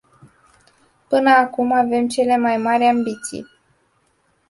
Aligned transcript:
Până 1.07 1.29
acum 1.29 1.71
avem 1.73 2.07
cele 2.07 2.37
mai 2.37 2.57
mari 2.57 2.83
ambiții. 2.83 3.45